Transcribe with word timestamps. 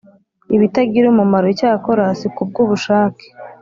ibitagira 0.55 1.05
umumaro 1.09 1.45
Icyakora 1.53 2.03
si 2.19 2.27
ku 2.35 2.41
bw 2.49 2.55
ubushake 2.63 3.25